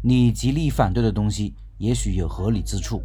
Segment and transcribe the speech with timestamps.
[0.00, 3.02] 你极力反对的东西，也许有合理之处。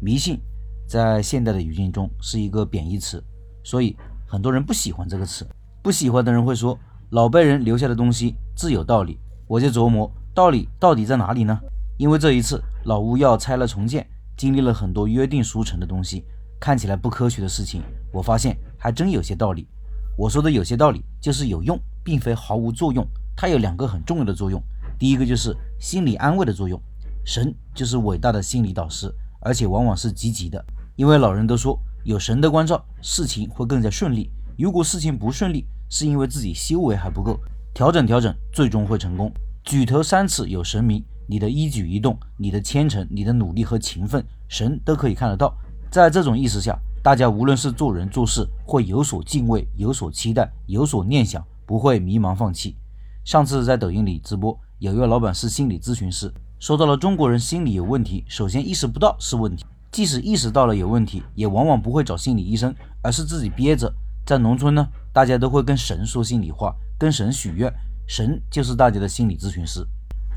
[0.00, 0.40] 迷信
[0.88, 3.22] 在现代的语境中是一个贬义词，
[3.62, 5.46] 所以很多人不喜欢这个词。
[5.82, 6.76] 不喜欢的人会说，
[7.10, 9.18] 老辈人留下的东西自有道理。
[9.46, 11.58] 我就琢磨，道理到底在哪里呢？
[11.96, 14.06] 因为这一次老屋要拆了重建，
[14.36, 16.24] 经历了很多约定俗成的东西，
[16.58, 17.82] 看起来不科学的事情，
[18.12, 19.68] 我发现还真有些道理。
[20.16, 23.06] 我说的有些道理，就是有用，并非毫无作用。
[23.36, 24.62] 它有两个很重要的作用，
[24.98, 26.80] 第一个就是心理安慰的作用。
[27.24, 30.64] 神就是伟大的心理导师，而且往往是积极的。
[30.94, 34.30] 因为老人都说，有神的关照，事情会更加顺利。
[34.58, 37.40] 如果事情不顺利，是因为自己修为还不够，
[37.74, 39.32] 调整调整，最终会成功。
[39.64, 45.56] 举头三尺有神明，你的一举一动，你的虔诚，你的努力和勤奋，神都可以看得到。
[45.90, 52.76] 在这种意识下，大家无论是做人做事，会有所敬畏，有所期待，有所念想，不会迷茫放弃。
[53.24, 59.62] 上次在抖音里直播，有一位老板是心理咨询师，说到了中国人心理有问题，首先意识不到是问题，
[59.92, 63.92] 即使意识到了有问题，也往往不会找心理医生，而是自己憋着。
[64.24, 67.70] 在农村呢，大家都会跟神说心里话，跟神许愿，
[68.08, 69.86] 神就是大家的心理咨询师。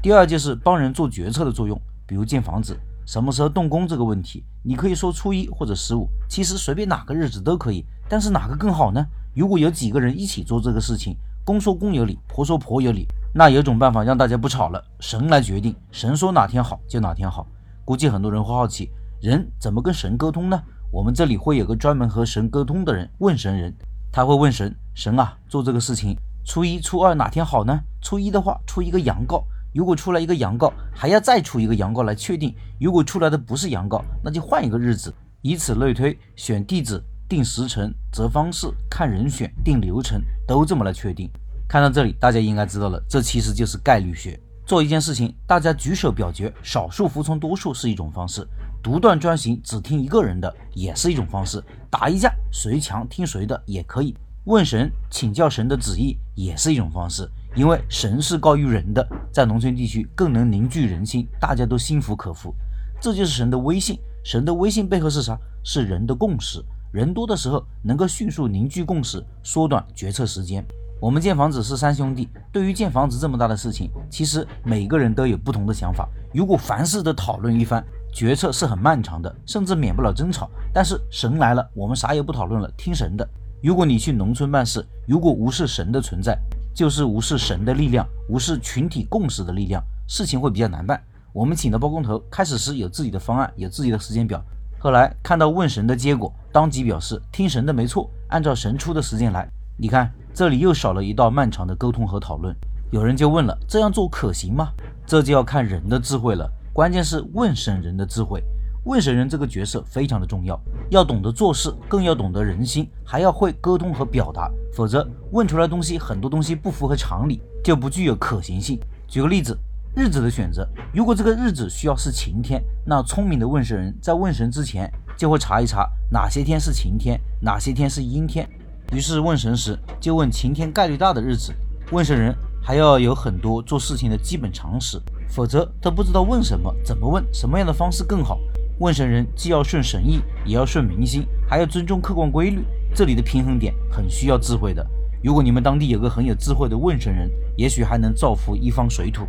[0.02, 9.06] 第二就是帮人做决策的作用，比如建房子，什么时候动工这个问题，你可以说初一或者十五，其实随便哪个日子都可以，但是哪个更好呢？
[9.34, 11.16] 如果有几个人一起做这个事情。
[11.46, 17.48] 公说公有理，婆说婆有理，那有种办法让大家不吵了，神来决定，神说哪天好就哪天好。
[17.84, 20.62] 估计很多人会好奇，人怎么跟神沟通呢？
[20.92, 23.76] 我们这里会有个专门和神沟通的人，问神人，
[24.12, 27.80] 他会问神，神啊，做这个事情，初一、初二哪天好呢？
[28.04, 37.04] 初一的话出一个阳告，如果出来一个阳告，还要再出一个阳告来确定，如果出来的不是阳告，那就换一个日子，以此类推，选地址。
[37.30, 41.28] 定时辰、择方式、看人选、定流程，都这么来确定。
[41.74, 44.40] 看到这里，大家应该知道了，这其实就是概率学。
[44.64, 48.44] 做一件事情，大家举手表决，少数服从多数是一种方式；
[48.84, 57.28] 独断专行，只听一个人的也是一种方式；打一架，谁强听谁的也可以；问神，请教神的旨意也是一种方式。
[57.56, 62.54] 因为神是高于人的，在农村地区更能凝聚人心，大家都心服口服。
[63.02, 63.98] 这就是神的威信。
[64.24, 65.36] 神的威信背后是啥？
[65.64, 66.64] 是人的共识。
[66.92, 70.64] 人多的时候，能够迅速凝聚共识，缩短决策时间。
[71.04, 76.08] 我们建房子是三兄弟，对于建房子这么大的事情，其实每个人都有不同的想法。
[76.34, 77.84] 如果凡事都讨论一番，
[78.14, 80.50] 决策是很漫长的，甚至免不了争吵。
[80.74, 83.30] 但是神来了，我们啥也不讨论了，听神的。
[83.62, 86.40] 如果你去农村办事，如果无视神的存在，
[86.74, 91.04] 就是无视神的力量，无视群体共识的力量，事情会比较难办。
[91.34, 94.42] 我们请的包工头，开始时有自己的方案，有自己的时间表。
[94.80, 99.52] 后来看到问神的结果，当即表示听神的没错，按照神出的时间来。
[99.76, 102.56] 你看这里又少了一道漫长的沟通和讨论。
[102.92, 104.70] 有人就问了，这样做可行吗？
[105.06, 106.50] 这就要看人的智慧了。
[106.72, 108.44] 关键是问神人的智慧。
[108.86, 114.52] 问神人这个角色非常的重要，要懂得做事，更要懂得人心，还要会沟通和表达。
[114.74, 118.80] 否则问出来东西很多东西不符合常理，就不具有可行性。
[119.08, 119.58] 举个例子。
[119.96, 128.50] 日子的选择，如果这个日子需要是晴天，那聪明的问神人在问神之前就会查一查哪些天是晴天，哪些天是阴天。
[128.94, 131.52] 于是问神时就问晴天概率大的日子。
[131.92, 138.40] 问神人还要有很多做事情的基本常识，否则他不知道问什么，怎么问，什么样的方式更好。
[138.80, 144.86] 问神人既要顺神意，也要顺民心，还要尊重客观规律，这里的平衡点很需要智慧的。
[145.24, 149.26] 如果你们当地有个很有智慧的问神人，也许还能造福一方水土。